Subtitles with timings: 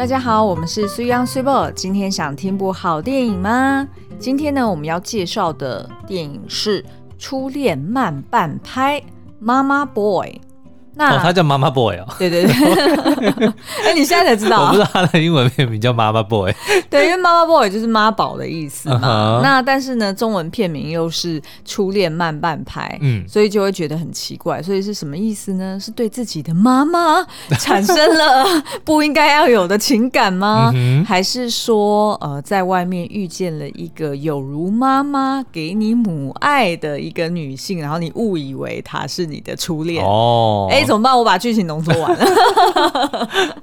[0.00, 1.70] 大家好，我们是 Sui On Sui Bo。
[1.72, 3.86] 今天想听部好电影吗？
[4.18, 6.82] 今天呢，我们要介绍的电影是
[7.18, 8.98] 《初恋慢半拍》
[9.44, 10.40] ，Mama Boy。
[10.94, 12.06] 那哦，他叫妈妈 boy 哦。
[12.18, 12.52] 对对对，
[13.86, 14.64] 哎，你现在才知道？
[14.64, 16.52] 我不知道他的英文片名叫妈妈 boy。
[16.90, 18.96] 对，因为妈妈 boy 就是妈宝的意思嘛。
[18.96, 19.42] Uh huh.
[19.42, 24.60] 那但是呢，中文片名又是初恋慢半拍，嗯，所以就会觉得很奇怪。
[24.60, 25.78] 所以是什么意思呢？
[25.80, 27.24] 是对自己的妈妈
[27.60, 28.44] 产生了
[28.84, 30.72] 不应该要有的情感吗？
[31.06, 40.04] 还是说，呃，在外面遇见了一个有如妈妈给你母爱的一个女性，然后你误以为她是你的初恋？
[40.04, 40.79] 哦，哎。
[40.84, 41.16] 怎么办？
[41.16, 42.26] 我把剧情浓缩完了。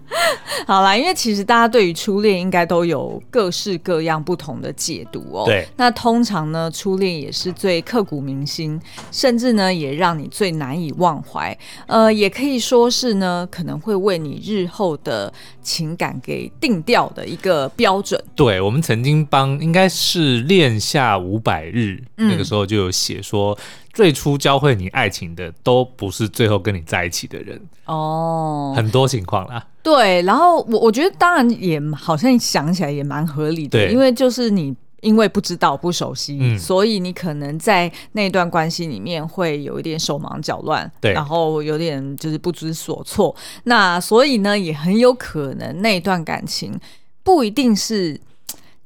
[0.65, 5.45] 好啦，因为其实大家对于初恋应该都有各式各样不同的解读哦。
[5.45, 8.79] 对，那通常呢，初恋也是最刻骨铭心，
[9.11, 11.57] 甚至呢，也让你最难以忘怀。
[11.85, 18.21] 呃，也可以说是呢，可能会为你日后的情感给定调的一个标准。
[18.35, 23.57] 对，我们曾经帮应该是《恋下五百日》嗯、那个时候就有写说。
[23.93, 29.65] 最初教会你爱情的，都不是最后跟你在一起的人哦，很多情况啦。
[29.81, 43.35] 对，然后我我觉得当然也好像想起来也蛮合理的，对因为就是你因为不知道不熟悉，嗯、所以你可能在那段关系里面会有一点手忙脚乱，对，然后有点就是不知所措。
[43.63, 46.79] 那所以呢，也很有可能那段感情
[47.23, 48.19] 不一定是。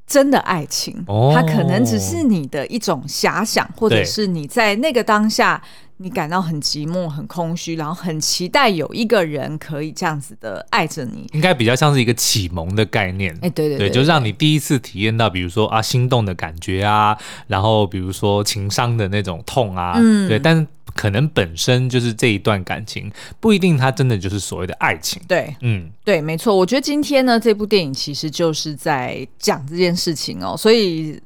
[0.08, 5.64] 真的爱情，它可能只是你的一种遐想，或者是你在那个当下，
[6.02, 11.28] 你感到很寂寞、很空虚，然后很期待有一个人可以这样子的爱着你。
[11.34, 20.68] 应该比较像是一个启蒙的概念，哎，对对对，就让你第一次体验到，比如说啊，心动的感觉啊，然后比如说情伤的那种痛啊，嗯，对，但是。
[20.94, 25.22] 可能本身就是这一段感情，不一定它真的就是所谓的爱情。
[25.26, 26.54] 对，嗯，对，没错。
[26.54, 31.18] 我觉得今天呢，这部电影其实就是在讲这件事情哦，所以。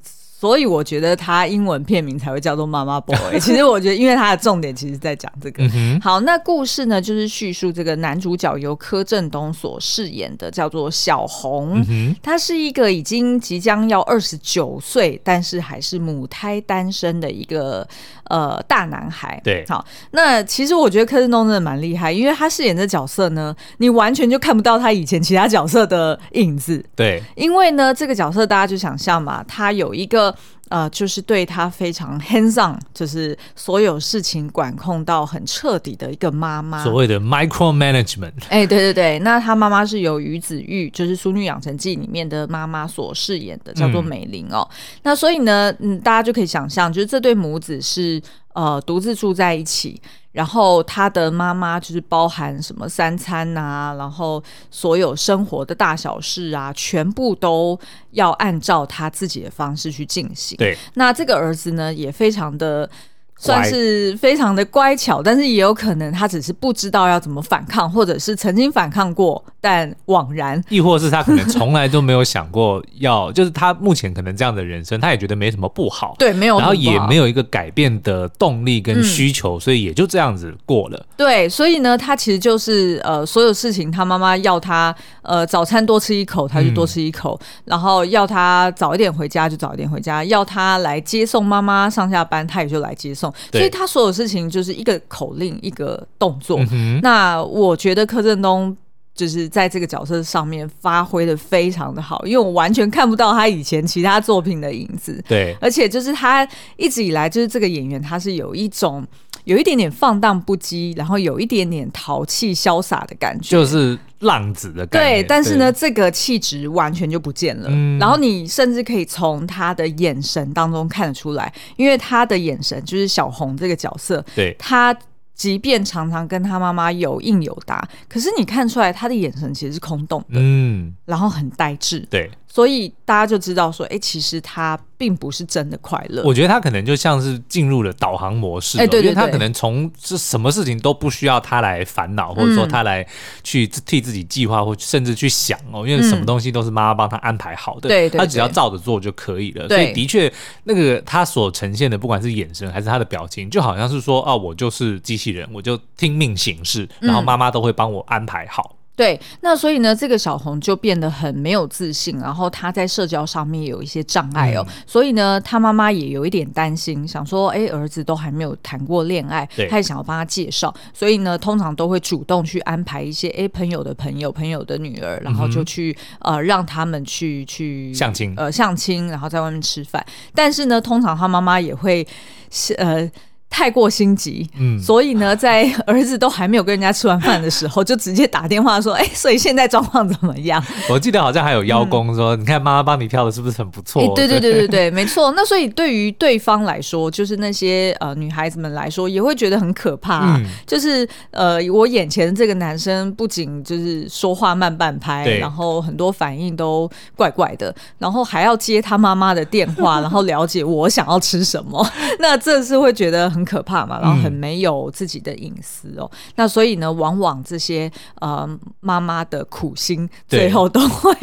[0.46, 3.16] 所以我觉得他英文片名才会叫做《妈妈 boy》。
[3.40, 5.68] 其实我觉得，因为他的重点其实在讲这个。
[6.00, 11.84] 好，那故事呢，就是叙述这个男主角由柯震东所饰演的，叫做小红。
[12.22, 17.88] 他是一个已经即将要二十九岁，但是还是母胎单身的一个
[18.26, 19.42] 呃大男孩。
[19.44, 26.86] 对，好，那其实我觉得柯震东真的蛮厉害，因为他饰演的角色呢，你完全就看不到他以前其他角色的影子。
[26.96, 30.35] 对，因为呢，这个角色大家就想象嘛，他有一个。
[30.70, 36.84] 呃，就是对他非常 hands on，就是所有事情管控到很彻底的一个妈妈。
[36.84, 38.34] 所谓的 micro management。
[38.50, 44.68] 哎、欸，对对对，那他妈妈是由于子玉，就是《淑女养成记》里面的妈妈所饰演的，叫做美玲哦。
[44.72, 48.22] 嗯、那所以呢，嗯，大家就可以想象，就是这对母子是
[48.56, 50.02] 呃独自住在一起。
[50.32, 57.80] 然后他的妈妈就是包含什么三餐啊，然后所有生活的大小事啊，全部都
[58.12, 60.58] 要按照他自己的方式去进行。
[60.58, 62.90] 对，那这个儿子呢，也非常的。
[63.38, 70.64] 算是非常的乖巧，但是也有可能他只是不知道要怎么反抗，或者是曾经反抗过，但枉然。
[70.70, 76.16] 亦或是他可能从来都没有想过要，就是他目前可能这样的人生，他也觉得没什么不好。
[76.18, 81.06] 对，没有，然后也没有一个改变的动力跟需求，嗯、所以也就这样子过了。
[81.18, 93.25] 对，所以呢，他其实就是呃，所有事情他妈妈要他呃早餐多吃一口，他就多吃一口；嗯、然后要他早一点回家就早一点回家；要他来接送妈妈上下班，他也就来接送。
[93.52, 96.60] 所以他所有事情就是一个口令，一个动作。
[96.72, 98.76] 嗯、那我觉得柯震东
[99.14, 105.24] 就是在这个角色上面发挥的非常的好，因为我完全看不到他以前其他作品的影子。
[105.28, 109.06] 对，而且就是他一直以来就是这个演员，他是有一种
[109.46, 113.98] 有一点点放荡不羁，然后有一点点淘气潇洒的感觉，就是。
[114.20, 117.68] 浪子的感觉，对，但是呢，对这个气质完全就不见了。
[117.70, 124.98] 嗯、然后你甚至可以从他的眼神当中看得出来，因为他的眼神就是小红这个角色，对，他
[125.36, 132.32] 即便常常跟他妈妈有应有答，可是你看出来他的眼神其实是空洞的，嗯，然后很呆滞，对。
[132.56, 136.24] 所以大家就知道说，哎、欸，其实他并不是真的快乐。
[136.24, 143.06] 我觉得他可能就像是进入了导航模式，因为他可能从是什么事情都不需要他来烦恼，或者说他来
[143.44, 149.68] 去替自己计划，或甚至去想哦，因为什么东西都是妈妈帮他安排好的，对，他只要照着做就可以了。
[149.68, 150.32] 所以的确，
[150.64, 158.78] 那个他所呈现的，不管是眼神还是他的表情，就好像是说，哦，我就是机器人，我就听命行事，然后妈妈都会帮我安排好。
[158.96, 164.66] 对，那所以呢，这个小红就变得很没有自信，然后她在社交上面有一些障碍哦。
[164.66, 180.06] 嗯、所以呢，她妈妈也有一点担心，想说，哎，儿子都还没有谈过恋爱，她也想要帮他介绍，所以呢，通常都会主动去安排一些，哎，朋友的朋友、朋友的女儿，然后就去、嗯、呃让他们去去相亲，呃相亲，然后在外面吃饭。
[180.34, 182.08] 但是呢，通常她妈妈也会
[182.50, 183.12] 是呃。
[183.56, 190.62] 太过心急，嗯，所以呢，在儿子都还没有跟人家吃完饭的时候，就直接打电话说：“哎，所以现在状况怎么样？”
[190.92, 195.32] 我记得好像还有邀功说：“你看妈妈帮你挑的是不是很不错？”对对对对对，没错。
[195.38, 200.38] 那所以对于对方来说，就是那些呃女孩子们来说，也会觉得很可怕。
[200.68, 211.90] 就是呃，我眼前的这个男生不仅就是说话慢半拍，然后很多反应都怪怪的，然后还要接他妈妈的电话， 然后了解我想要吃什么。
[212.20, 213.45] 那这是会觉得很。
[213.46, 216.10] 可怕嘛，然后很没有自己的隐私哦。
[216.12, 217.90] 嗯、那所以呢，往往这些
[218.20, 218.50] 呃
[218.80, 221.16] 妈妈的苦心，最后都会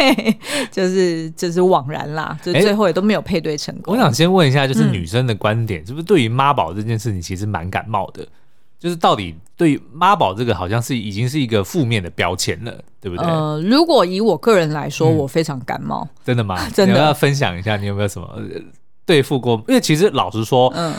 [0.70, 3.94] 就是就是枉然啦，就最后也都没有配对成功。
[3.94, 8.26] 我想先问一下，就是女生的观点，嗯、是不是对于妈宝这件事情其实蛮感冒的？
[8.78, 13.24] 就是到底对于妈宝这个，好像是已经是一个负面的标签了，对不对？
[13.24, 16.08] 呃，如果以我个人来说，嗯、我非常感冒。
[16.24, 16.56] 真的吗？
[16.74, 16.92] 真的。
[16.92, 18.28] 你要，要分享一下，你有没有什么
[19.06, 19.54] 对付过？
[19.68, 20.94] 因为其实老实说，嗯。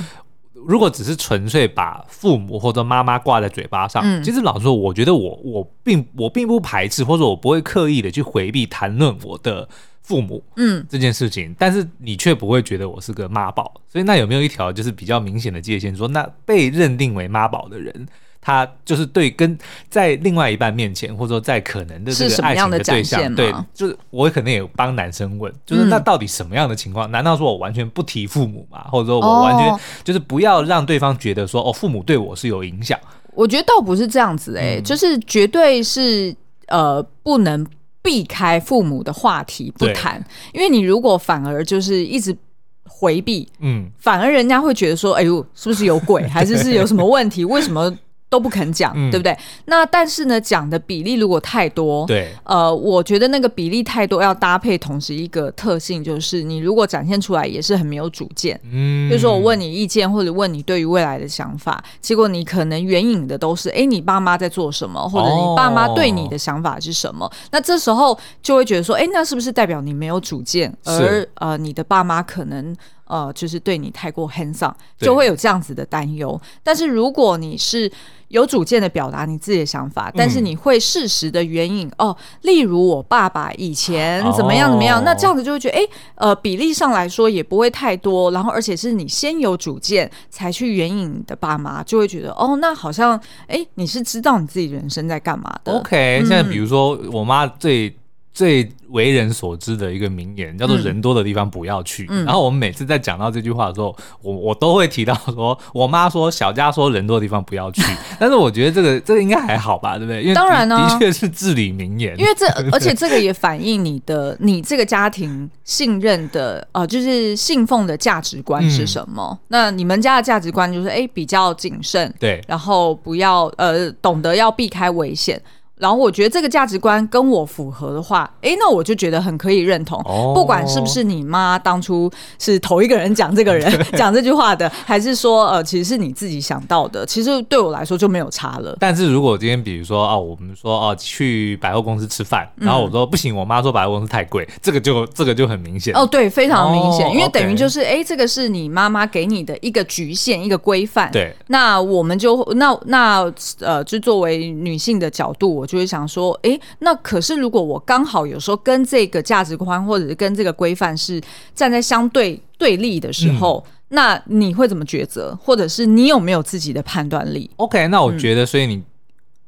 [0.68, 9.68] 如果只是纯粹把父母或者妈妈挂在嘴巴上，嗯、其实老实说，我觉得我我并我并不排斥，或者我不会刻意的去回避谈论我的
[10.01, 11.50] 父母，嗯，这件事情。
[11.50, 18.07] 嗯、但是你却不会觉得我是个妈宝，所以那有没有一条就是比较明显的界限，说那被认定为妈宝的人？
[18.45, 19.57] 他就是对跟
[19.90, 27.10] 在另外一半面前，或者说在可能的这个爱情的对象，对，就是我可能也帮男生问，就是那到底什么样的情况？
[27.10, 28.86] 嗯、难道说我完全不提父母吗？
[28.92, 33.00] 或者说我完全就是不要让对方觉得说哦，父母对我是有影响？
[33.34, 36.36] 我觉得倒不是这样子哎、欸，嗯、就是绝对是
[36.68, 37.66] 呃不能
[38.01, 40.22] 避开父母的话题不谈，
[40.54, 42.36] 因为你如果反而就是一直
[42.84, 47.45] 回避，嗯，反而人家会觉得说，哎呦，是不是有鬼，还是是有什么问题？
[47.45, 47.90] 为什么？
[48.33, 49.38] 都不肯讲，嗯、对不对？
[49.65, 67.27] 那但是呢，讲的比例如果太多，对，呃，我觉得那个比例太多，要搭配同时一个特性，就是你如果展现出来也是很没有主见，嗯，就是说我问你意见或者问你对于未来的想法，结果你可能援引的都是，哎，你爸妈在做什么，或者你爸妈对你的想法是什么？
[67.27, 72.75] 哦、那这时候就会觉得说，哎，那是不是代表你没有主见，而呃，你的爸妈可能。
[73.05, 76.39] 呃，就是对你太过 hands on，就会有这样子的担忧。
[76.63, 77.91] 但是如果你是
[78.29, 88.31] 有主见的表达你自己的想法，嗯、但是你会适时的援引哦，例如我爸爸以前怎么样怎么样，哦、那这样子就会觉得，哎，呃，比例上来说也不会太多。
[88.31, 95.73] 然后，而且是你先有主见才去援引你的爸妈，就会觉得，哦，那好像，哎，你是知道你自己人生在干嘛的。
[95.73, 97.95] OK，现在比如说我妈最。
[98.33, 102.07] 最为人所知的一个名言叫做“人多的地方不要去”。
[102.09, 107.81] 嗯、然后我们每次在讲到这句话的时候，我我都会提到说，我妈说小佳说人多的地方不要去。
[108.19, 110.24] 但是我觉得这个这个应该还好吧，对不对？
[110.24, 112.18] 因为当然呢， 的确是至理名言。
[112.18, 119.30] 因为这 而且这个也反映你的你这个家庭信任的呃，就是信奉的价值观是什么？
[119.31, 125.39] 嗯、那你们家的价值观就是哎比较谨慎，对，然后不要呃懂得要避开危险。
[125.77, 129.99] 然后我觉得这个价值观跟我符合的话，哎，那我就觉得很可以认同。
[130.05, 132.09] 哦、不管是不是你妈当初
[132.39, 138.77] 是头一个人讲这个人 讲这句话的，还是说呃，其实是你自己想到的，其实对我来说就没有差了。
[138.79, 145.94] 但是如果今天比如说啊，我们说啊去百货公司吃饭，然后我说不行，我妈说百货公司太贵，这个就这个就很明显。
[145.95, 151.11] 哦，对，非常明显，哦、因为等于就是哎，这个是你妈妈给你的一个局限，一个规范。
[151.11, 161.21] 对，那我们就那那呃，就作为女性的角度，我就会想说，诶，那可是如果我刚好有时候跟这个价值观或者是跟这个规范是
[161.55, 165.33] 站在相对对立的时候，嗯、那你会怎么抉择？
[165.41, 168.83] 或者是你有没有自己的判断力？OK，那我觉得，所以你。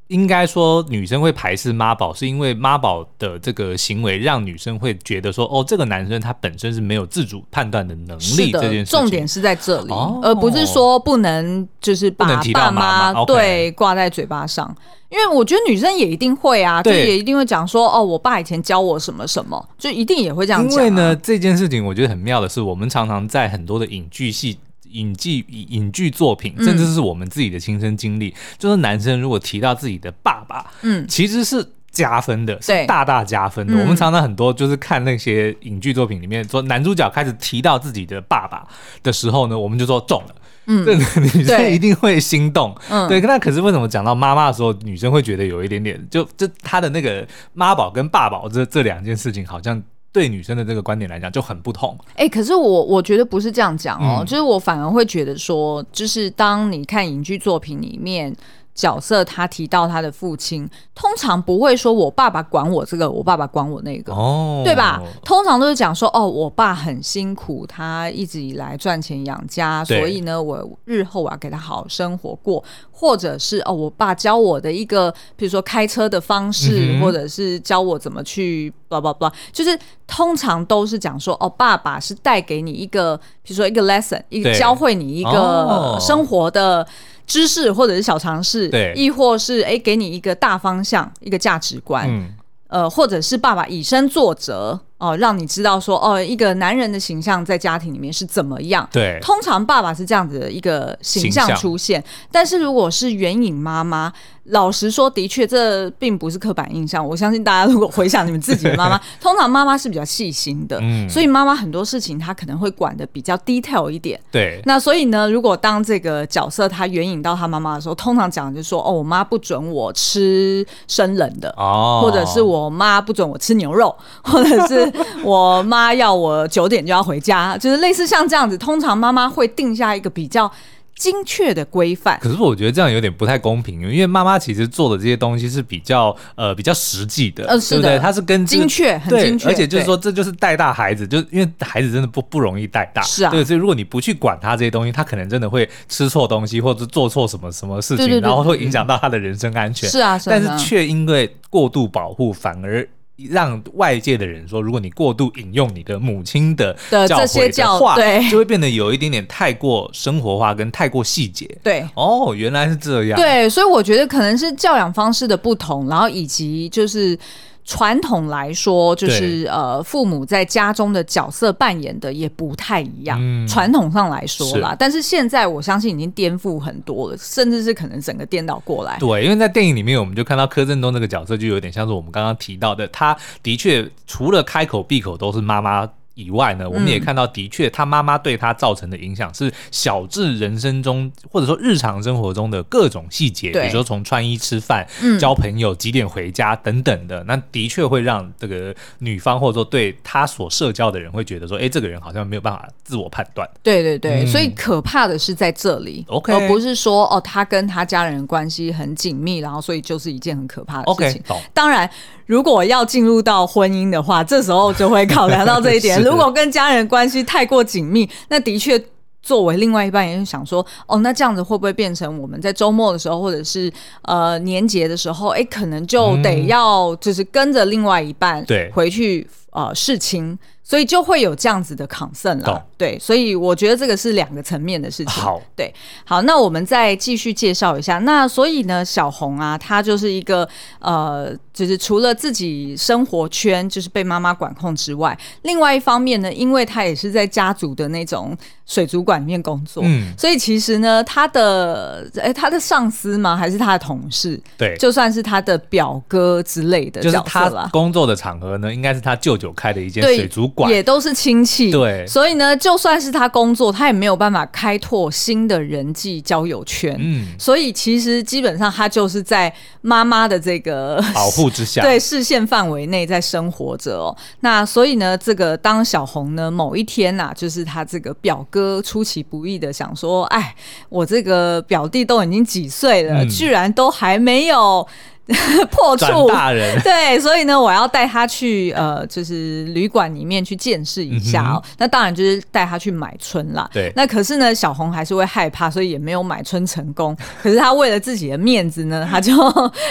[0.08, 8.52] 应该说，女生会排斥妈宝，是因为妈宝的这个行为让女生会觉得说，哦，这个男生他本身是没有自主判断的能力。
[8.52, 14.76] 这件事情，重点是在这里，哦、而不是说不能就是把爸妈对挂在嘴巴上。
[15.10, 20.72] 因为我觉得女生也一定会啊，对就也一定会讲说，哦，我爸以前教我什么什么，就一定也会这样讲、啊。
[20.72, 24.60] 因为呢，这件事情我觉得很妙的是，我们常常在很多的影剧戏。
[24.92, 33.74] 影剧影剧作品，甚至是我们自己的亲身经历，嗯、就是男生如果提到自己的爸爸，嗯，其实是加分的，是大大加分的。
[33.74, 38.66] 对我们常常很多就是看那些影剧作品里面，说男主角开始提到自己的爸爸
[39.02, 40.36] 的时候呢，我们就说中了。
[40.68, 42.76] 嗯， 这女生一定会心动。
[42.90, 43.22] 嗯，对。
[43.22, 47.24] 那可是为什么讲到妈妈的时候，女生会觉得有一点点，就就她的那个
[47.54, 49.80] 妈宝跟爸宝这这两件事情，好像
[50.16, 51.98] 对女生的这个观点来讲就很不同。
[52.12, 58.34] 哎、欸，可是我我觉得不是这样讲哦，嗯、就是我反而会觉得说，就是当你看影剧作品里面。
[58.76, 65.02] 角色他提到他的父亲，通常不会说“我爸爸管我这个，我爸爸管我那个”，哦，对吧？
[65.24, 72.62] 通常都是讲说：“哦，我爸很辛苦，他一直以来赚钱养家，所以呢，我日后我要给他好好生活过。”
[72.98, 79.78] 或者是哦，我爸教我的一个，比如说开车的方式，嗯、或者是教我怎么去，blah blah blah，就是
[80.08, 86.86] 通常都是讲说：“哦，爸爸是带给你一个，比如说一个 lesson，一个教会你一个生活的。”
[87.26, 92.34] 知识或者是小尝试，对，亦或是哎，给你一个大方向，一个价值观，嗯，
[92.68, 94.80] 呃，或者是爸爸以身作则。
[94.98, 98.88] 哦，让你知道说哦，一个男人的形象在家庭里面是怎么样？
[98.94, 102.02] 对，通常爸爸是这样子的一个形象出现。
[102.32, 104.12] 但是如果是援引妈妈，
[104.46, 107.06] 老实说，的确这并不是刻板印象。
[107.06, 114.18] 我相信大家如果回想你们自己的妈妈， 通常妈妈是比较细心的，嗯，所以妈妈很多事情她可能会管的比较 detail 一点。
[114.32, 124.85] 对，那所以呢，如果当这个角色他援引到他妈妈的时候，通常讲的就是说哦，我妈不准我吃生冷的，哦，或者是我妈不准我吃牛肉，或者是。
[125.24, 128.58] 我妈要我九点就要回家，就是类似像这样子。
[128.58, 130.52] 通常妈妈会定下一个比较
[130.96, 132.18] 精确的规范。
[132.22, 138.00] 可是我觉得这样有点不太公平，因为妈妈其实做的这些东西是比较呃比较实际的，呃，是的，对不对？
[138.00, 149.90] 她是跟精确，很精确，而且就是说这就是带大孩子，就因为孩子真的不不容易带大，是啊，对，所以如果你不去管他这些东西，他可能真的会吃错东西，或者做错什么什么事情，然后会影响到他的人身安全。
[149.90, 152.88] 是啊，但是却因为过度保护，反而。
[153.30, 156.76] 让外界的人说，如果你过度引用你的母亲的
[157.08, 161.50] 教诲的话，对，就会变得有一点点太过生活化跟太过细节。
[161.64, 163.20] 对，哦，原来是这样。
[163.20, 167.18] 对，所以我觉得可能是教养方式的不同，然后以及就是。
[167.66, 173.18] 传统来说，就是呃，父母在家中的角色扮演的也不太一样。
[173.20, 178.98] 嗯、传统上来说啦，是但是现在我相信已经颠覆很多了，甚至是可能整个颠倒过来。
[179.00, 185.90] 对，因为在电影里面，我们就看到柯震东这个角色，就有点像是我们刚刚提到的，他的确除了开口闭口都是妈妈。
[186.16, 203.48] 以外呢，我们也看到，的确，他妈妈对他造成的影响是小至人生中，或者说日常生活中的各种细节，比如说从穿衣、吃饭、嗯、交朋友、几点回家等等的，那的确会让这个女方或者说对他所社交的人会觉得说，哎，这个人好像没有办法自我判断。
[203.62, 211.22] 对对对，嗯、所以可怕的是在这里，OK，而不是说哦，他跟他家人关系很紧密，然后所以就是一件很可怕的事情。
[211.54, 211.90] 当然。
[212.28, 215.96] 如果要进入到婚姻的话，这时候就会考量到这一点。
[216.06, 218.82] 的如果跟家人关系太过紧密，那的确
[219.22, 223.72] 作为另外一半也是想说，哦，那这样子会不会变成我们在周末的时候，或者是
[224.04, 230.38] 呃年节的时候，哎，可能就得要就是跟着另外一半对回去呃侍亲。
[230.68, 235.14] 所以就会有这样子的 concern 了，对，所以我觉得这个是两个层面的事情。
[235.14, 235.72] 好，对，
[236.04, 238.00] 好，那我们再继续介绍一下。
[238.00, 253.38] 那所以呢，小红啊，她就是一个呃，就是除了自己生活圈就是被妈妈管控之外，另外一方面呢，因为她也是在家族的那种水族馆里面工作，嗯，所以其实呢，她的哎，她的上司吗？
[253.38, 254.42] 还是她的同事？
[254.58, 260.72] 对，就算是她的表哥之类的，就是她工作的场合呢，应该是她舅舅开的一间水族馆。
[260.72, 266.96] 也都是亲戚，对，所以呢，就算是他工作，他也没有办法开拓新的人际交友圈。
[266.98, 274.16] 嗯，所以其实基本上他就是在妈妈的这个保护之下， 对视线范围内在生活着哦。
[274.40, 280.56] 那所以呢，这个当小红呢某一天呐、啊，就是他这个表哥出其不意的想说，哎，
[280.90, 284.88] 我这个表弟都已经几岁了，嗯、居然都还没有。
[285.72, 291.62] 破处大人 对，所以呢，我要带他去呃，就是旅馆里面去见识一下哦。
[291.64, 293.70] 嗯、那当然就是带他去买春啦。
[293.74, 297.18] 对，那可是呢，小红还是会害怕，所以也没有买春成功。
[297.42, 299.34] 可是他为了自己的面子呢，他就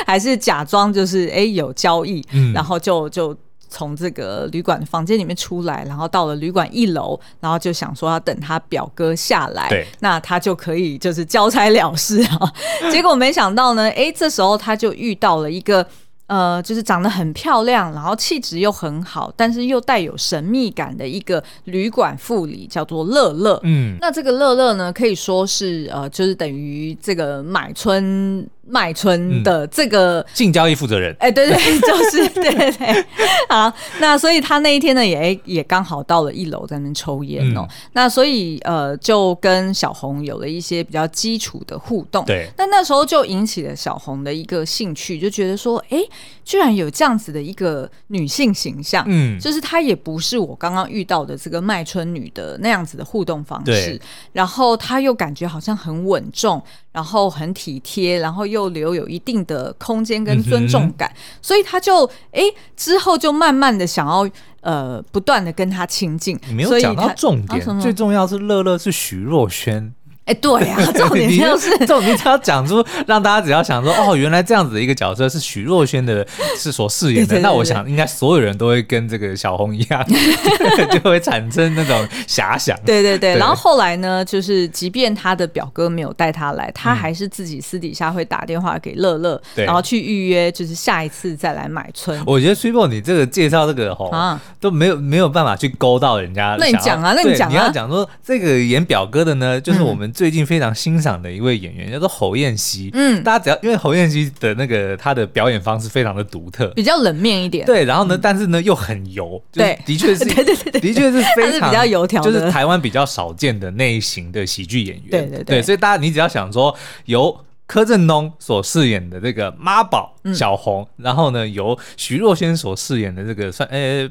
[0.06, 3.36] 还是假装就是哎、欸、有交易，嗯、然后就就。
[3.74, 12.52] 从这个旅馆房间里面出来，然后到了旅馆一楼，然后就想说要等他表哥下来，对，那他就可以就是交差了事啊。
[12.92, 15.84] 结果没想到呢，哎，这时候他就遇到了一个
[16.28, 23.58] 呃，就是长得很漂亮，然后气质又很好，但是又带有神秘感的一个旅馆副理，叫做乐乐。
[23.64, 28.48] 嗯，那这个乐乐呢，可以说是呃，就是等于这个买春。
[28.66, 32.72] 麦春的这个性交易负责人，哎，对对， 就是对对。
[32.72, 33.04] 对，
[33.48, 45.98] 好，那所以他那一天呢，也也刚好到了一楼在那边抽烟哦，嗯、那所以呃，就跟小红有了一些比较基础的互动，对，那那时候就引起了小红的一个兴趣，就觉得说，哎，
[46.44, 54.00] 居然有这样子的一个女性形象，嗯，就是她也不是我刚刚遇到的这个麦春女的那样子的互动方式，
[54.32, 56.62] 然后她又感觉好像很稳重。
[56.94, 62.42] 然后很体贴，然后又留有一定的空间跟尊重感，嗯、所以他就哎
[62.76, 64.28] 之后就慢慢的想要
[64.60, 66.38] 呃不断的跟他亲近。
[66.48, 69.92] 你没有讲到重点，啊、最重要是乐乐是徐若瑄。
[70.26, 76.26] 哎，欸、 对呀、啊，重点就是重点，只要讲出让大家只要想说哦，原来这样子的一个角色是许若瑄的，
[76.58, 77.38] 是所饰演的。
[77.40, 80.02] 那我想应该所有人都会跟这个小红一样，
[80.90, 82.74] 就会产生那种遐想。
[82.86, 92.18] 对对对，对然后后来呢，就是即便他的表哥没有带他来，他还是自己私底下会打电话给乐乐，嗯、然后去预约，就是下一次再来买春。
[92.26, 96.56] 我觉得 Triple 你这个介绍这个哦，啊、都没有没有办法去勾到人家。
[96.58, 100.12] 那你讲啊，那你讲啊，你要讲说这个演表哥的呢，就是我们。
[100.14, 116.74] 最近非常欣赏的一位演员叫做侯彦希，嗯，大家只要因为侯彦希的那个他的表演方式非常的独特，比较冷面一点，对，然后呢，但是呢又很油， 对，的确是，对对对，的确是非常比较油条，就是台湾比较少见的类型的喜剧演员，对对对，所以大家你只要想说
[117.06, 124.08] 由柯震东所饰演的这个妈宝小红，然后呢由徐若瑄所饰演的这个算呃。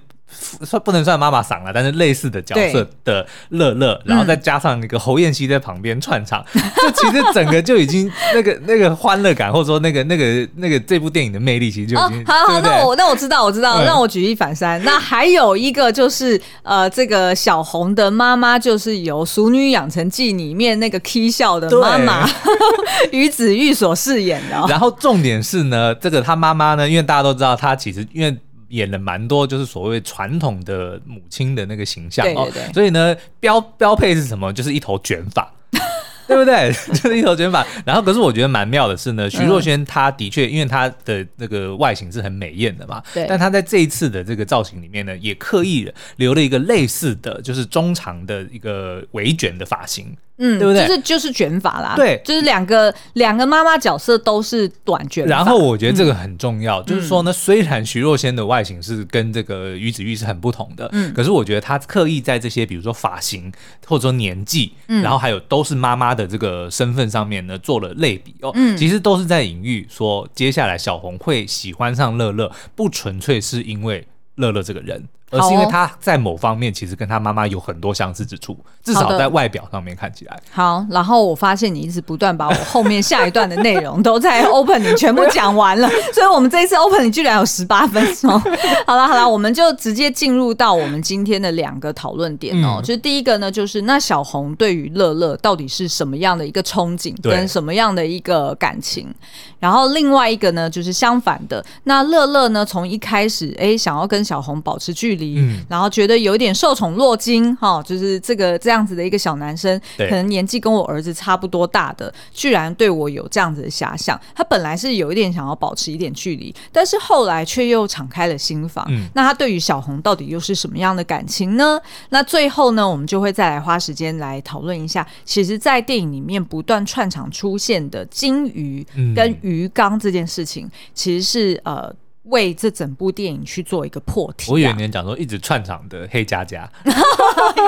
[0.63, 12.22] 算不能算妈妈嗓了，但是类似的角色的乐乐，然后再加上那个侯彦希在旁边串场， 这、嗯、其实整个就已经那个那个欢乐感，或者说那个那个那个这部电影的魅力，其实就已经。
[12.22, 14.82] 哦、好好，那我那我知道我知道，让我举一反三。
[14.82, 22.28] 嗯、那还有一个就是呃，这个小红的妈妈就是由《熟女养成记》里面那个 K 笑的妈妈
[23.12, 24.66] 于对子玉所饰演的、哦。
[24.70, 28.36] 然后重点是呢，这个他妈妈呢，因为大家都知道，她其实因为。
[28.74, 34.51] 演了蛮多，就是所谓传统的母亲的那个形象哦，所以呢，标标配是什么？
[34.51, 35.53] 就是一头卷发，
[36.27, 36.72] 对不对？
[36.94, 37.65] 就是一头卷发。
[37.86, 43.25] 然后，可是我觉得蛮妙的是呢，徐若瑄她的确，因为她的那个外形是很美艳的嘛，对。
[43.30, 50.15] 但她在这一次的这个造型里面呢，也刻意留了一个类似的就是中长的一个微卷的发型。
[50.46, 50.86] 嗯，对不对？
[50.86, 55.30] 就是就是卷发啦，对，就是两个两个妈妈角色都是短卷发。
[55.30, 63.50] 然后我觉得这个很重要，嗯、就是说呢，虽然徐若瑄的外形是跟这个于子玉是很不同的，嗯，可是我觉得她刻意在这些比如说发型
[63.88, 75.08] 或者说年纪，嗯，然后还有都是妈妈的这个身份上面呢做了类比哦，嗯，其实都是在隐喻说，接下来小红会喜欢上乐乐，不纯粹是因为乐乐这个人。
[75.34, 80.39] 而是因为他在某方面其实跟他妈妈有很多相似之处，至少在外表上面看起来。
[80.52, 88.32] 好，然后我发现你一直不断把我后面下一段的内容都在 opening 全部讲完了， 所以我们这一次 opening 居然有十八分钟。
[88.86, 92.76] 好了好了，我们就直接进入到我们今天的两个讨论点哦。
[92.78, 99.12] 嗯、就第一个呢，就是那小红对于乐乐到底是什么样的一个憧憬，跟什么样的一个感情？
[99.60, 105.23] 然后另外一个呢，就是相反的，那乐乐呢，从一开始哎想要跟小红保持距离。
[105.38, 114.20] 嗯，然后觉得有一点受宠若惊哈，就是这个这样子的一个小男生，可能年纪跟我儿子差不多大的，居然对我有这样子的遐想。
[114.36, 118.86] 他本来是有一点想要保持一点距离，但是后来却又敞开了心房。
[118.90, 121.80] 嗯，那他对于小红到底又是什么样的感情呢？
[122.10, 125.06] 那最后呢，我们就会再来花时间来讨论一下。
[125.26, 131.94] 其实，在电影里面不断串场出现的金鱼跟鱼缸这件事情，嗯、其实是呃。
[132.24, 134.52] 为这整部电影去做一个破题。
[134.52, 136.70] 我以为你讲说一直串场的黑佳佳，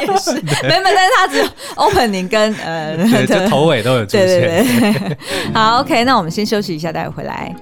[0.02, 4.26] 也是，没没，但是他只有 opening 跟呃，这头尾都有出现。
[4.26, 5.18] 对对对，
[5.54, 7.56] 好，OK，那我们先休息一下，待会回来。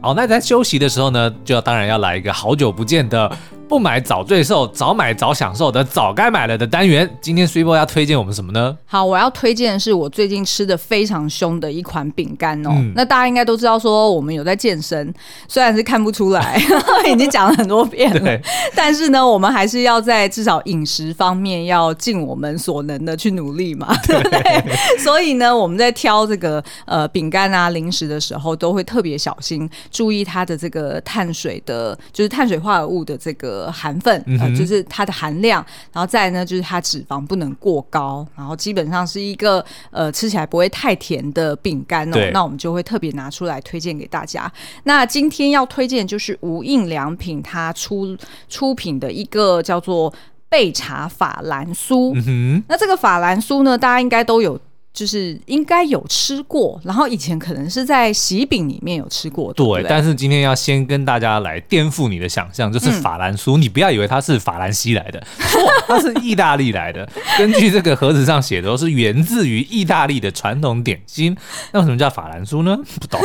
[0.00, 3.30] 好，那在休息的时候呢，就要当然要来一个好久不见的。
[3.68, 7.08] 不买早最受，早买早享受的早该买了的单元。
[7.20, 8.74] 今天 Super 要推荐我们什么呢？
[8.86, 12.70] 好，我要推荐的是我最近吃的非常凶的一款饼干哦。
[12.72, 15.12] 嗯、那大家应该都知道，说我们有在健身，
[15.46, 16.58] 虽然是看不出来，
[17.12, 18.40] 已经讲了很多遍了，
[18.74, 24.98] 但是呢，我们还是要在至少饮食方面要尽我们所能的去努力嘛，对 不对？
[24.98, 33.57] 所以呢，我们在挑这个呃饼干啊零食的时候，都会特别小心，注意它的这个碳水的，就是碳水化合物的这个。
[33.66, 42.18] 含分，呃，就是它的含量，然后再呢，就是它脂肪不能过高，然后基本上是一个呃吃起来不会太甜的饼干哦。
[42.32, 44.50] 那我们就会特别拿出来推荐给大家。
[44.84, 48.16] 那今天要推荐就是无印良品它出
[48.48, 50.12] 出品的一个叫做
[50.50, 52.12] 焙茶法兰酥。
[52.14, 54.58] 嗯哼，那这个法兰酥呢，大家应该都有。
[54.98, 67.08] 就是应该有吃过，然后以前可能是在喜饼里面有吃过，对，对，但是今天要先跟大家来颠覆你的想象，就是法兰酥，嗯、你不要以为它是法兰西来的，错， 它是意大利来的。
[67.38, 71.36] 根据这个盒子上写的，是源自于意大利的传统点心。
[71.70, 72.76] 那为什么叫法兰酥呢？
[72.98, 73.20] 不懂。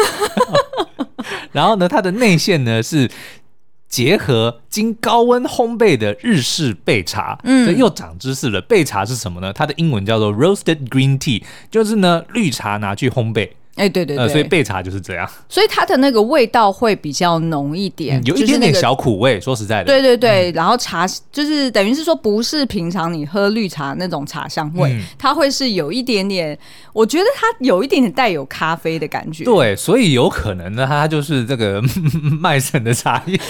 [1.54, 3.10] 然后呢，它的内馅呢是。
[3.94, 8.60] 结合经高温烘焙的日式焙茶，嗯，又长知识了。
[8.64, 9.54] 焙茶是什么呢？
[9.54, 13.48] 它的英文叫做 roasted green tea，就是呢绿茶拿去烘焙。
[13.76, 19.42] 哎，对对对，所以焙茶就是这样，所以它的那个味道会比较浓一点，有一点点小苦味。
[19.42, 26.56] 说实在的，对对对，然后茶就是等于是说，不是平常你喝绿茶那种茶香味，它会是有一点点，
[26.94, 29.44] 我觉得它有一点点带有咖啡的感觉。
[29.44, 31.82] 对，所以有可能呢，它就是这个
[32.40, 33.40] 麦城的茶叶。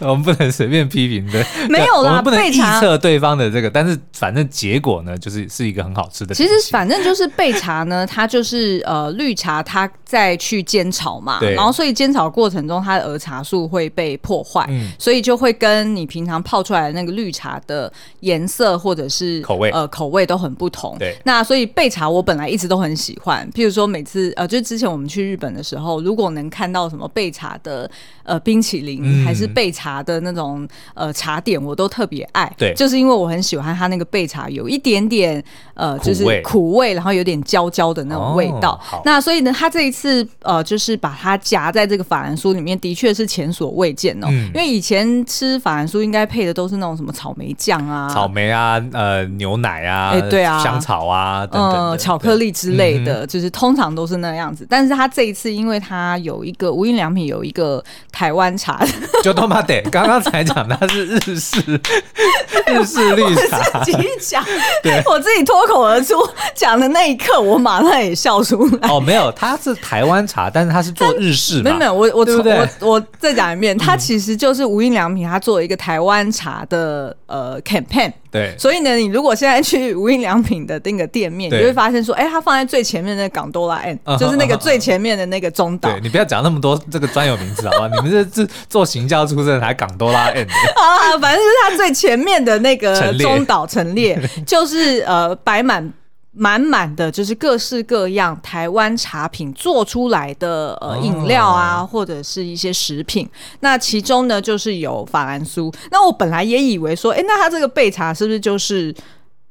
[0.00, 6.34] 我们不能随便批评的，没有啦，我们不能预测对方的这个，但是反正结果呢，就是是一个很好吃的。
[6.34, 8.47] 其实反正就是焙茶呢，它就是。
[8.48, 20.96] 是呃绿茶，它再去煎炒嘛，然后所以煎炒过程中，它的儿茶素会被破坏，嗯，所以就会跟你平常泡出来的那个绿茶的颜色或者是口味呃口味都很不同。
[20.98, 27.90] 对，那所以焙茶我本来一直都很喜欢，譬如说每次呃，就之前我们去日本的时候，如果能看到什么焙茶的
[28.22, 32.50] 呃冰淇淋，嗯、还是焙茶的那种呃茶点，我都特别爱。
[32.56, 35.42] 对，就是因为我很喜欢它那个焙茶有一点点
[35.74, 38.37] 呃就是苦味，然后有点焦焦的那种。
[38.38, 44.28] 味道，哦、那所以呢，他这一次呃，就是把它夹在这个法兰酥里面，的确是前所未见哦。
[44.30, 54.64] 嗯、因为以前吃法兰酥应该配的都是那种什么草莓酱啊、草莓啊、呃牛奶啊、欸、对啊、香草啊等等、呃、巧克力之类的，嗯、就是通常都是那样子。
[54.70, 58.86] 但是他这一次，因为他有一个无印良品有一个台湾茶，
[59.24, 61.60] 就他妈得，刚刚才讲它是日式
[62.68, 64.44] 日式绿茶，我自己讲，
[64.82, 65.02] 对。
[65.08, 66.14] 我自己脱口而出
[66.54, 68.27] 讲的那一刻，我马上也笑。
[68.28, 71.62] 笑出来哦，没有，它是台湾茶，但是它是做日式。
[71.62, 78.12] 没有没有，我我我我再讲一遍，它其实就是无印良品，它做了一个台湾茶的呃 campaign。
[78.30, 85.90] 对，所以呢，你如果现在去无印良品的那个店面，你就会发现说，哎，它放在最前面的那个港多拉 N，、uh 就是那个最前面的那个中岛。
[85.90, 87.88] 对，你不要讲那么多这个专有名词好不好？
[87.96, 90.44] 你们这是做行销出身，还港多拉 N。
[90.76, 95.90] 啊，反正就是它最前面的那个中岛陈列， 就是呃摆满。
[96.38, 103.28] 满满的就是各式各样台湾茶品做出来的呃饮料啊，或者是一些食品。
[103.60, 105.74] 那其中呢，就是有法兰酥。
[105.90, 108.94] 那我本来也以为说，哎，那它这个焙茶是不是就是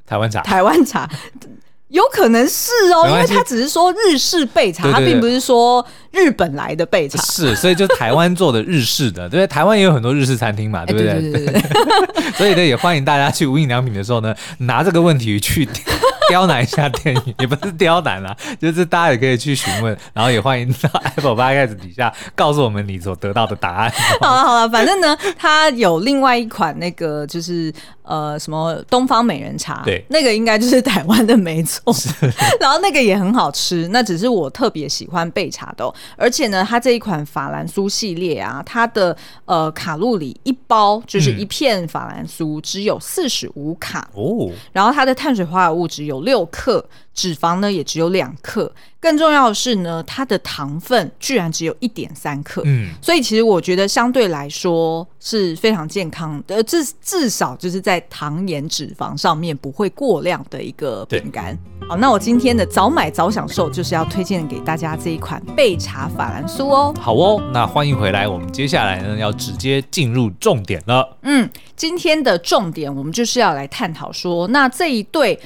[0.06, 0.41] 台湾茶？
[0.41, 1.10] 台湾茶
[1.89, 7.21] 有可能是哦，因为他只是说日式焙茶，他并不是说日本来的焙茶。
[7.23, 9.45] 是，所以就台湾做的日式的， 对？
[9.47, 11.32] 台湾也有很多日式餐厅嘛，对不对？
[11.32, 11.62] 对对对。
[12.36, 15.67] 所以呢，也欢迎大家去无印良品的时候呢，拿这个问题去。
[16.27, 23.91] 刁难一下电影，也不是刁难啦， 就是大家也可以去询问，然后也欢迎到 Apple Podcast 底下告诉我们你所得到的答案。
[24.21, 32.09] 好了好了，反正呢，它有另外一款那个就是呃什么东方美人茶，对，那个应该就是台湾的没错，是。
[32.59, 44.07] 然后那个也很好吃，那只是我特别喜欢焙茶的，而且呢，它这一款法兰酥系列啊，它的呃卡路里一包就是一片法兰酥只有四十五卡。
[44.13, 46.16] 哦，然后它的碳水化合物只有。
[46.21, 61.58] 六克，脂肪呢也只有两克，更重要的是呢，它的糖分居然只有一点三克，嗯，所以其实我觉得相对来说是非常健康的，至至少就是在糖盐脂肪上面不会过量的一个饼干。
[61.88, 66.93] 好，那我今天的早买早享受就是要推荐给大家这一款焙茶法兰酥哦。
[66.99, 71.17] 好哦，那欢迎回来，我们接下来呢要直接进入重点了。
[71.21, 75.39] 嗯，今天的重点我们就是要来探讨说，那这一对。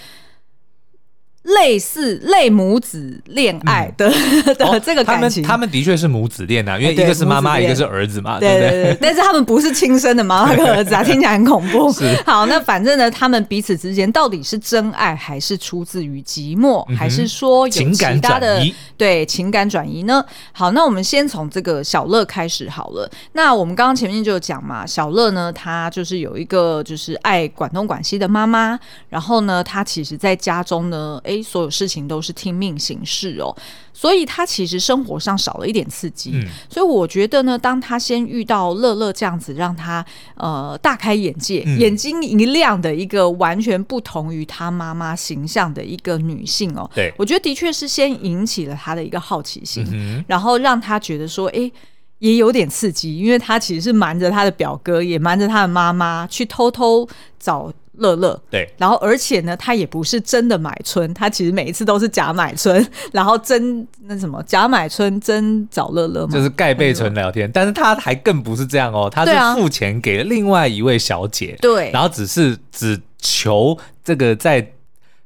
[1.44, 8.98] 类似类母子恋爱的、嗯、的 这个感情，他们他们的确是母子恋啊，因为一个是妈妈，一个是儿子嘛，对对对。
[9.02, 11.92] 但是他们不是亲生的妈妈跟儿子啊， 听起来很恐怖。
[12.26, 20.24] 好，那反正呢，他们彼此之间到底是真爱，还是出自于寂寞，嗯、还是说有其他的情对情感转移呢？
[20.52, 23.10] 好，那我们先从这个小乐开始好了。
[23.34, 31.20] 那我们刚刚前面就讲嘛，小乐呢，他就是有一个就是爱管东管西的妈妈，然后呢，他其实在家中呢。
[31.32, 33.56] 诶，所有事情都是听命行事哦，
[33.94, 36.32] 所以他其实生活上少了一点刺激。
[36.34, 51.72] 嗯，所以我觉得呢，当他先遇到乐乐这样子，让他呃大开眼界、嗯、眼睛一亮的一个完全不同于他妈妈形象的一个女性哦，对，我觉得的确是先引起了他的一个好奇心，嗯、然后让他觉得说，哎，
[52.20, 57.08] 也有点刺激，因为他其实是瞒着他的表哥，也瞒着他的妈妈去偷偷
[57.40, 57.72] 找。
[57.94, 58.42] 乐乐。
[58.50, 67.50] 对，然后而且呢，他也不是真的买春，他其实每一次都是假买春， 然后真那什么假买春真找乐乐嘛，就是盖被纯聊天。
[67.54, 74.72] 但是他还更不是这样哦，他是付钱给了另外一位小姐，对，然后只是只求这个在。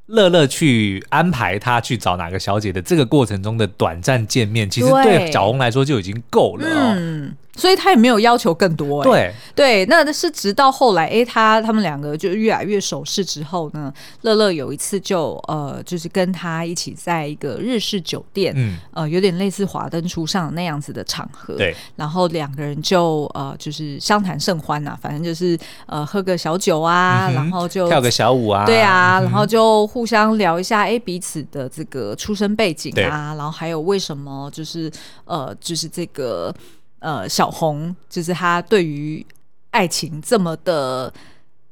[0.08, 6.94] 乐乐去安排他去找哪个小姐的这个过程中的短暂见面，其实对小红来说就已经够了哦。
[6.96, 13.92] 嗯所以他也没有要求更多，欸，对对，那是直到后来，哎、欸，他他们两个就越来越熟识之后呢，
[14.24, 34.92] 乐乐有一次就呃，就是跟他一起在一个日式酒店，嗯，呃，有点类似华灯初上的那样子的场合，对，然后两个人就呃，就是相谈甚欢呐，反正就是呃，喝个小酒啊，嗯、然后就跳个小舞啊，对啊，嗯、然后就互相聊一下，哎、欸，彼此的这个出生背景啊，然后还有为什么就是
[35.24, 36.54] 呃，就是这个。
[37.00, 39.26] 呃，小红就是他对于
[39.72, 41.14] 爱情这么的。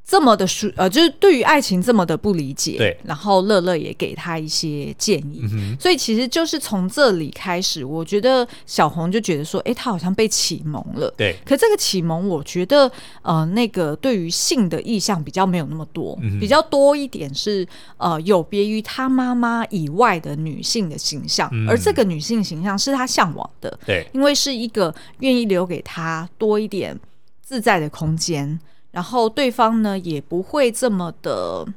[0.05, 2.97] 这么的舒呃，就是对于爱情这么的不理解，对。
[3.05, 11.35] 然后乐乐也给他一些建议，嗯、所以其实就是从这里开始，我觉得小红就觉得说，哎，他好像被启蒙了，对。
[11.45, 17.65] 可这个启蒙，我觉得呃，那个对于性的意向比较没有那么多，嗯、比较多一点是
[17.97, 26.99] 呃，有别于他妈妈以外的女性的形象，嗯、而这个女性形象是他向往的，对，因为是一个愿意留给他多一点
[27.41, 28.59] 自在的空间。
[28.93, 31.67] 然后对方呢也不会这么的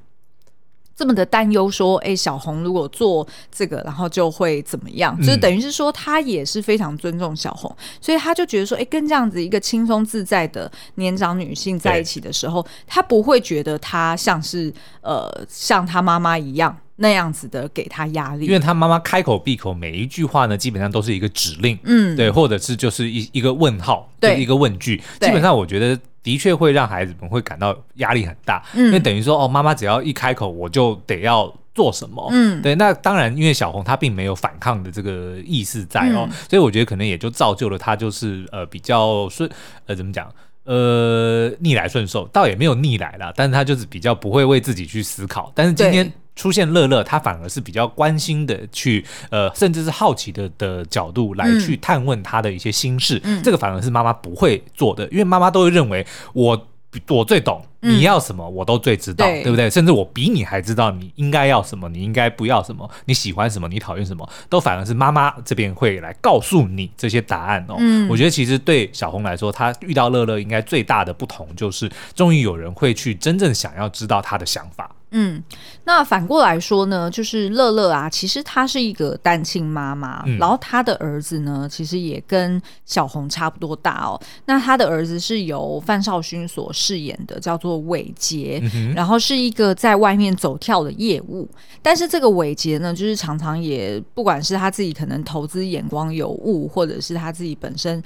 [0.94, 5.18] 这么的担忧，说，哎，小红如果做这个，然后就会怎么样？
[5.20, 16.78] 就是等于是说，他也是非常尊重小红，所以他就觉得说，哎，跟这样子一个轻松自在的年长女性在一起的时候，他不会觉得他像是呃像他妈妈一样。
[16.98, 39.48] 那样子的给他压力，因为他妈妈开口闭口每一句话呢，基本上都是一个指令，嗯，对，或者是就是一一个问号，对，就、一个问句，基本上我觉得的确会让孩子们会感到压力很大，嗯，因为等于说哦，妈妈只要一开口，我就得要做什么，嗯，对，那当然，因为小红她并没有反抗的这个意识在哦，嗯、所以我觉得可能也就造就了她就是呃比较顺，
[39.86, 40.28] 呃怎么讲？
[40.64, 45.52] 呃，逆来顺受，倒也没有逆来啦，但是她就是比较不会为自己去思考。
[45.54, 53.20] 但是今天出现乐乐，他反而是比较关心的去，呃，甚至是好奇的的角度来去探问他的一些心事。
[53.24, 56.68] 嗯，这个反而是妈妈不会做的，因为妈妈都会认为我。
[57.08, 59.68] 我最懂你要什么，我都最知道，嗯、对，对不对？
[59.68, 67.76] 甚至我比你还知道你应该要什么，你应该不要什么，你喜欢什么，你讨厌什么，都反而是妈妈这边会来告诉你这些答案哦。
[67.78, 74.90] 嗯，我觉得其实对小红来说，她遇到乐乐应该最大的不同就是，终于有人会去真正想要知道她的想法。
[75.18, 75.42] 嗯，
[75.84, 84.20] 那反过来说呢，就是乐乐啊，其实她是一个单亲妈妈，嗯、然后她的儿子呢，其实也跟小红差不多大哦。
[84.44, 91.48] 那她的儿子是由范少勋所饰演的，叫做伟杰，嗯、然后是一个在外面走跳的业务。
[91.80, 98.02] 但是这个伟杰呢，就是常常也不管是他自己可能投资眼光有误，或者是他自己本身。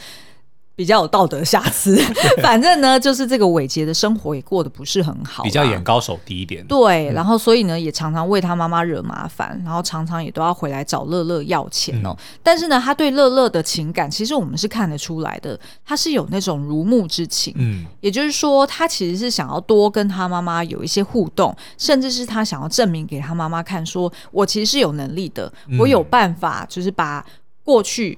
[0.77, 1.95] 比较有道德瑕疵，
[2.43, 6.67] 反正呢，就是这个伟杰的生活也过得不是很好，比较眼高手低一点。
[6.67, 12.17] 对，然后所以呢，也常常为他妈妈惹麻烦，然后常常也都要回来找乐乐要钱哦。
[12.19, 17.53] 嗯、但是呢，他对乐乐的情感，其实我们是看得出来的，他是有那种如沐之情。
[17.59, 27.23] 嗯，也就是说，他其实是想要多跟他妈妈有一些互动，甚至是他想要证明给他妈妈看，说我其实是有能力的，我有办法，就是把
[27.63, 28.17] 过去。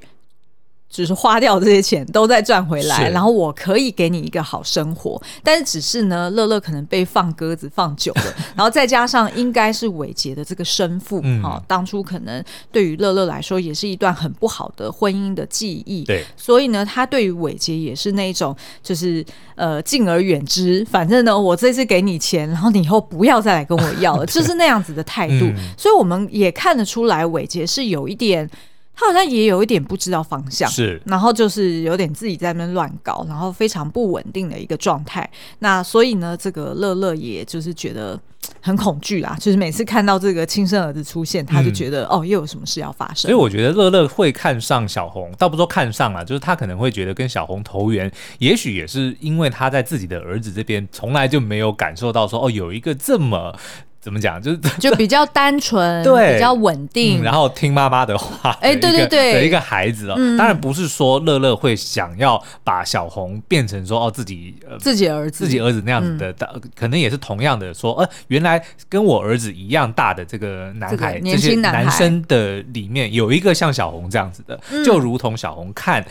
[0.92, 11.42] 只是花掉这些钱都在赚回来，然后我可以给你一个好生活，但是只是呢，乐乐可能被放鸽子放久了， 然后再加上应该是伟杰的这个生父哈、嗯。
[11.42, 19.24] 哦，当初可能对于乐乐来说也是一段很不好的婚姻的记忆，对，所以呢，他对于伟杰也是那种就是
[19.54, 28.50] 呃敬而远之，反正呢，我这次给你钱，然后你以后不要再来跟我要了， 就是那样子的态度，嗯、所以我们也看得出来伟杰是有一点。
[28.94, 35.28] 他好像也有一点不知道方向，是，然后就是有点自己在那边乱搞，然后非常不稳定的一个状态。
[35.60, 38.20] 那所以呢，这个乐乐也就是觉得
[38.60, 43.16] 很恐惧啦， 就是每次看到这个亲生儿子出现，他就觉得、嗯、哦，又有什么事要发生。
[43.16, 53.58] 所以我觉得乐乐会看上小红，倒不说看上了，就是他可能会觉得跟小红投缘，也许也是因为他在自己的儿子这边从来就没有感受到说哦，有一个这么。
[54.02, 54.42] 怎么讲？
[54.42, 58.50] 就是 就比较单纯， 对，比较稳定，嗯，然后听妈妈的话。
[58.60, 60.14] 哎，对对对，的一个孩子哦。
[60.18, 76.04] 嗯，当然不是说乐乐会想要把小红变成说哦自己自己儿子自己儿子那样子的，嗯，可能也是同样的说，呃，原来跟我儿子一样大的这个男孩，年轻男孩，这些男生的里面有一个像小红这样子的，嗯，就如同小红看。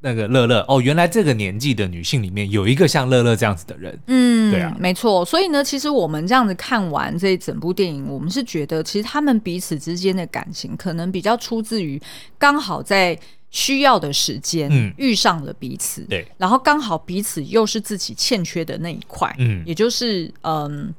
[0.00, 0.64] 那个乐乐。
[0.68, 5.24] 哦，原来这个年纪的女性里面有一个像乐乐这样子的人，嗯，对啊，没错。
[5.24, 12.00] 所以呢，其实我们这样子看完这一整部电影，我们是觉得其实他们彼此之间的感情可能比较出自于
[12.38, 13.18] 刚好在
[13.50, 20.94] 需要的时间遇上了彼此，对、嗯，然后刚好彼此又是自己欠缺的那一块，嗯，也就是嗯，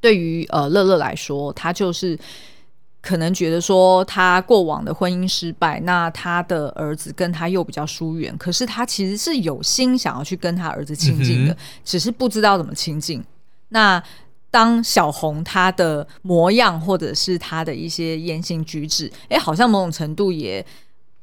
[0.00, 2.18] 对于呃乐乐来说，他就是。
[3.04, 13.22] 可能觉得说他过往的婚姻失败，那他的儿子跟他又比较疏远，可是他其实是有心想要去跟他儿子亲近的，嗯、只是不知道怎么亲近。
[13.68, 14.02] 那
[14.50, 20.64] 当小红她的模样或者是她的一些言行举止，哎，好像某种程度也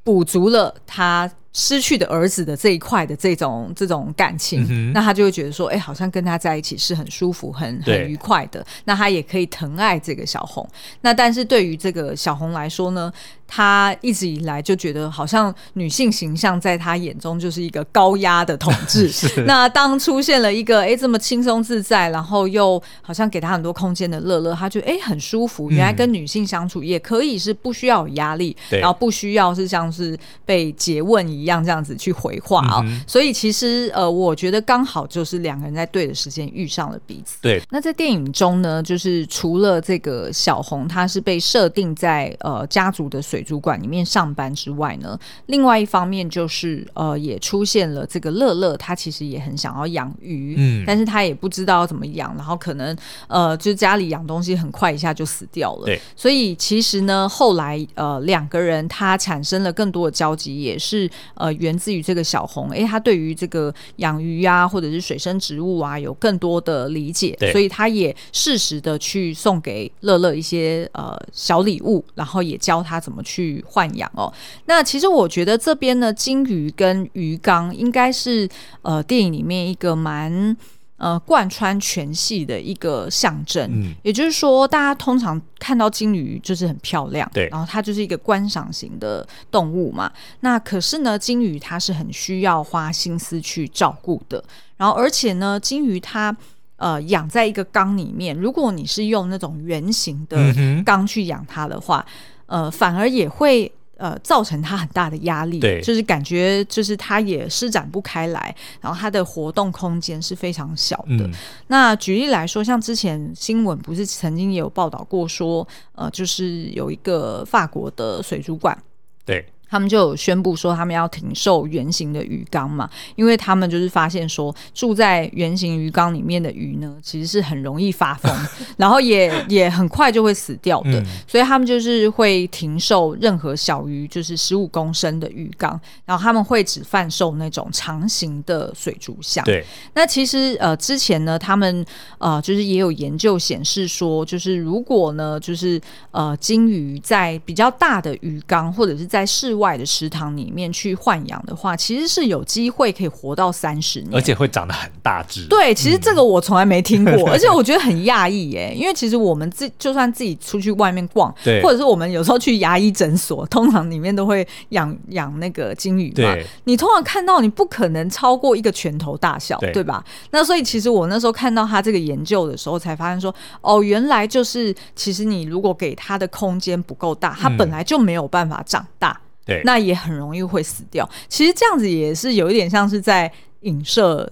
[0.03, 1.31] 补足了他。
[1.53, 8.65] 失去的儿子的这一块的这种这种感情，嗯，那他就会觉得说，哎，好像跟他在一起是很舒服、很很愉快的。
[8.85, 10.67] 那他也可以疼爱这个小红。
[11.01, 13.11] 那但是对于这个小红来说呢，
[13.45, 19.11] 他一直以来就觉得好像女性形象在他眼中就是一个高压的统治。
[19.45, 25.69] 那当出现了一个哎这么轻松自在，然后又好像给他很多空间的乐乐，他就哎很舒服。
[25.69, 31.40] 原来跟女性相处也可以是不需要有压力，然后不需要是像是被诘问一样。
[31.41, 37.37] 一样这样子去回话啊、嗯，所以其实呃，我觉得刚好就是两个人在对的时间遇上了彼此。
[37.41, 52.95] 对，那在电影中呢，就是除了这个小红，她是被设定在呃家族的水族馆里面上班之外呢，另外一方面就是呃也出现了这个乐乐，他其实也很想要养鱼，嗯，但是他也不知道怎么养，然后可能
[53.27, 55.85] 呃就家里养东西很快一下就死掉了。
[55.85, 61.09] 对，所以其实呢，后来呃两个人他产生了更多的交集，也是。
[61.41, 74.31] 呃，源自于这个小红，诶，他对于这个养鱼啊，或者是水生植物啊，有更多的理解，所以他也适时的去送给乐乐一些呃小礼物，然后也教他怎么去换养哦。
[74.65, 78.47] 那其实我觉得这边呢，金鱼跟鱼缸应该是
[78.83, 80.55] 呃电影里面一个蛮。
[81.01, 90.11] 呃，贯穿全系的一个象征，嗯，也就是说，大家通常看到金鱼就是很漂亮，对，然后它就是一个观赏型的动物嘛。
[90.41, 94.43] 那可是呢，金鱼它是很需要花心思去照顾的，
[94.77, 96.37] 然后而且呢，金鱼它
[96.75, 100.37] 呃养在一个缸里面，如果你是用那种圆形的
[100.85, 102.05] 缸去养它的话，
[102.45, 103.71] 嗯，呃，反而也会。
[104.01, 111.27] 呃，造成他很大的压力，对，就是感觉就是他也施展不开来，然后他的活动空间是非常小的。
[111.27, 111.31] 嗯、
[111.67, 118.75] 那举例来说，像之前新闻不是曾经也有报道过说，呃，就是有一个法国的水族馆，
[119.23, 119.45] 对。
[119.71, 128.29] 他们就有宣布说，他们要停售圆形的鱼缸嘛，因为他们就是发现说，住在圆形鱼缸里面的鱼呢，其实是很容易发疯，
[128.75, 139.41] 然后也也很快就会死掉的，嗯，所以他们就是会停售任何小于就是十五公升的鱼缸，然后他们会只贩售那种长形的水族箱。
[139.45, 141.85] 对，那其实呃之前呢，他们
[142.17, 145.79] 呃就是也有研究显示说，就是如果呢，就是
[146.11, 155.45] 呃金鱼在比较大的鱼缸或者是在室外外的池塘里面去豢养的话，其实是有机会可以活到三十年，而且会长得很大只。
[155.47, 158.73] 对，其实这个我从来没听过，嗯、 而且我觉得很讶异耶。
[158.75, 166.15] 因为其实我们自就算自己出去外面逛，对，或者是我们有时候去牙医诊所，通常里面都会养养那个金鱼嘛。
[166.15, 170.03] 对，你通常看到你不可能超过一个拳头大小，对，对吧？
[170.31, 179.11] 那所以其实我那时候看到他这个研究的时候，才发现说，哦，原来就是其实你如果给他的空间不够大，他本来就没有办法长大。
[179.11, 181.09] 嗯对，那也很容易会死掉。
[181.27, 184.29] 其实这样子也是有一点像是在影射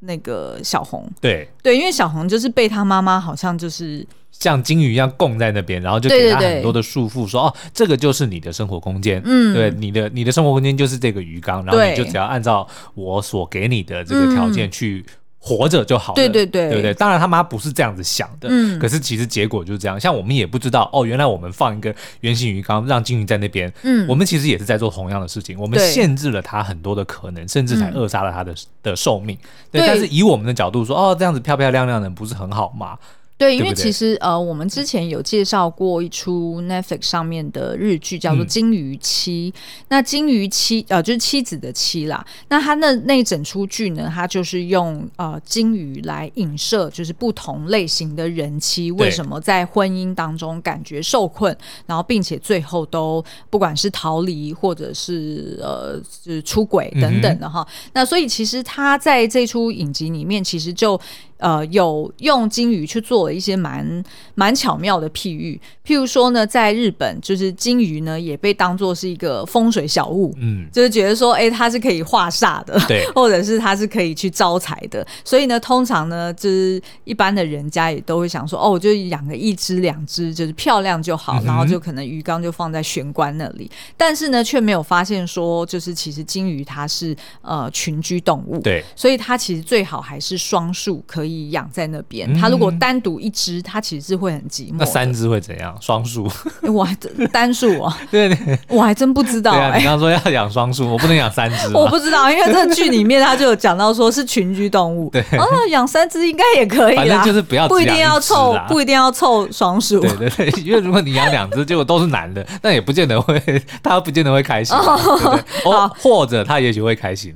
[0.00, 1.08] 那个小红。
[1.20, 9.20] 对对，因为小红就是被他妈妈好像就是像金鱼一样供在那边，然后就给他很多的束缚，说哦，这个就是你的生活空间。
[9.24, 15.04] 嗯，对，你的你的生活空间就是这个鱼缸，然后你就只要按照我所给你的这个条件去。
[15.46, 16.92] 活着就好了，对对对，对不对？
[16.94, 19.98] 当然他妈不是这样子想的，嗯，可是其实结果就是这样。
[19.98, 29.38] 像我们也不知道哦，原来我们放一个圆形鱼缸，让金鱼在那边，嗯，我们其实也是在做同样的事情，我们限制了它很多的可能，甚至才扼杀了它的的寿命。
[29.70, 32.98] 对，但是以我们的角度说，哦，这样子漂漂亮亮的不是很好吗？
[33.38, 39.52] 对，因为其实呃，我们之前有介绍过一出 Netflix 上面的日剧，叫做《金鱼妻》。
[39.58, 39.84] 嗯。
[39.88, 42.24] 那金鱼妻呃，就是妻子的妻啦。
[42.48, 57.60] 那他那那一整出剧呢，他就是用呃金鱼来影射，就是不同类型的人妻为什么在婚姻当中感觉受困，然后并且最后都不管是逃离或者是呃是出轨等等的哈。
[57.60, 57.90] 嗯。
[57.92, 60.98] 那所以其实他在这出影集里面，其实就
[61.38, 64.04] 呃有用金鱼去做了一些蛮
[64.34, 92.32] 蛮巧妙的譬喻，譬如说呢，在日本就是金鱼呢也被当做是一个风水小物，嗯，就是觉得说，哎、欸，它是可以化煞的，对， 或者是它是可以去招财的，所以呢，通常呢，就是一般的人家也都会想说，哦，我就养个一只两只，就是漂亮就好，嗯、然后就可能鱼缸就放在玄关那里，但是呢，却没有发现说，就是其实金鱼它是呃群居动物，对，所以它其实最好还是双数可以养在那边。
[92.38, 94.76] 它、嗯、如果单独一只，它其实是会很寂寞。
[94.78, 95.76] 那三只会怎样？
[95.80, 96.30] 双数？
[96.62, 96.96] 我还
[97.32, 97.96] 单数啊？
[98.10, 99.58] 对， 对，我还真不知道、欸。
[99.58, 101.68] 对啊，你刚刚说要养双数，我不能养三只。
[101.76, 105.10] 我不知道，因为这个剧里面他就有讲到说是群居动物。
[105.10, 107.02] 对，哦，养三只应该也可以啦。
[107.02, 110.00] 反正就是不要不一定要凑，不一定要凑双数。
[110.00, 113.40] 对对对，因为如果你养两只，结果都是男的，那也不见得会，
[113.82, 114.76] 他不见得会开心？
[114.76, 117.34] 哦，或者他也许会开心。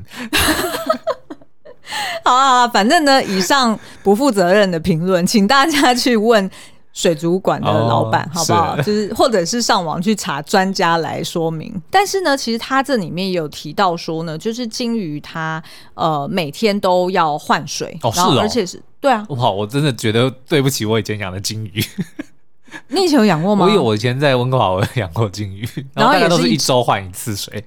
[2.24, 6.50] 好啊，反正呢，以上不负责任的评论，请大家去问
[6.92, 8.76] 水族馆的老板，哦、好不好？
[8.76, 11.72] 是就是或者是上网去查专家来说明。
[11.90, 15.62] 但是呢，其实他这里面也有提到说呢，就是金鱼它
[15.94, 19.24] 呃每天都要换水，哦，是哦，而且是对啊。
[19.30, 21.84] 哇，我真的觉得对不起我以前养的金鱼。
[22.86, 23.66] 你以前有养过吗？
[23.66, 27.64] 我有，我以前在温哥华我有养过金鱼，然后大概都是一周换一次水。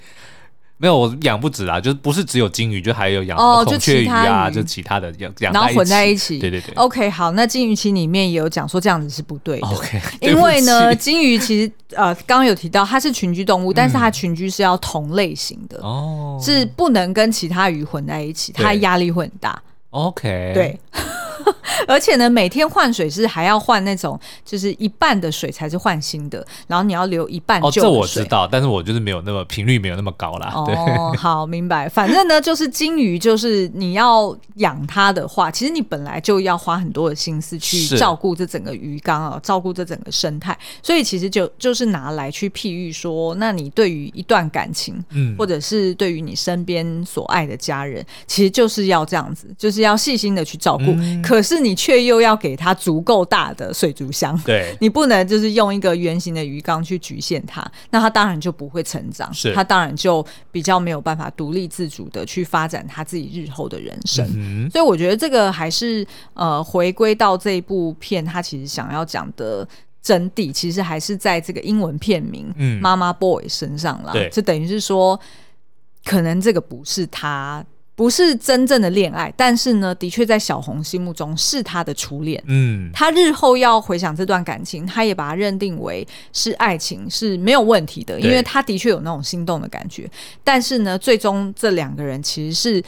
[0.77, 6.39] 没有，我养不止啦，就是不是只有金鱼，就还有养孔雀鱼啊，就其他的养养，然后混在一起。
[6.39, 6.73] 对对对。
[6.75, 9.67] OK，好，那金鱼期里面也有讲说这样子是不对的。
[9.67, 19.61] OK， 因为呢，金鱼其实呃刚刚有提到它是群居动物，但是它群居是要同类型的哦，是不能跟其他鱼混在一起，它压力会很大。
[19.91, 20.79] OK，对。
[21.87, 27.81] 而且呢，每天换水是还要换那种，就是一半的水才是换新的，然后你要留一半旧的水。
[27.81, 30.53] 哦，这我知道，但是我就是没有那么频率没有那么高啦。
[30.65, 31.87] 对哦， 好，明白。
[31.89, 40.57] 反正呢，就是金鱼，就是你要养它的话，其实你本来就要花很多的心思去照顾这整个鱼缸啊，照顾这整个生态。
[40.81, 50.85] 所以其实就就是拿来去譬喻说，那你对于一段感情，嗯，或者是对于你身边所爱的家人，其实就是要这样子，就是要细心的去照顾。
[50.85, 64.27] 嗯可是你却又要给它足够大的水族箱，对， 你不能就是用一个圆形的鱼缸去局限它，那它当然就不会成长，是它当然就比较没有办法独立自主的去发展它自己日后的人生。
[64.35, 69.67] 嗯、所以我觉得这个还是呃回归到这一部片，它其实想要讲的
[70.01, 74.11] 真谛，其实还是在这个英文片名《妈妈 boy》身上了。
[74.11, 75.19] 对，就等于是说，
[76.03, 77.63] 可能这个不是他。
[77.95, 82.41] 不是真正的恋爱，但是呢，的确在小红心目中是他的初恋。
[82.47, 90.09] 嗯，他日后要回想这段感情，他也把它认定为是爱情是没有问题的，因为他的确有那种心动的感觉。
[90.43, 92.83] 但是呢，最终这两个人其实是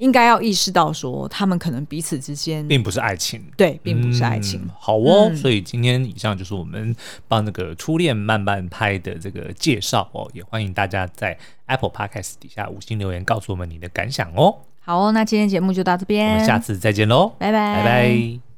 [0.00, 3.40] 应该要意识到说，他们可能彼此之间并不是爱情。
[3.56, 4.60] 对，并不是爱情。
[4.64, 6.94] 嗯、好哦、嗯，所以今天以上就是我们
[7.28, 11.38] 帮那个初恋慢慢拍的这个介绍哦，也欢迎大家在。
[11.70, 14.56] Apple Podcast 底下五星留言，告诉我们你的感想哦。
[14.80, 18.49] 好哦，那今天节目就到这边，我们下次再见喽，拜拜，拜拜。